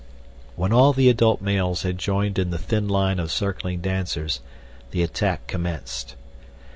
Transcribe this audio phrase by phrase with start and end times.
[0.55, 4.39] When all the adult males had joined in the thin line of circling dancers
[4.89, 6.15] the attack commenced.